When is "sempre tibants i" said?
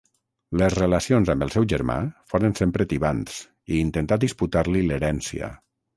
2.61-3.83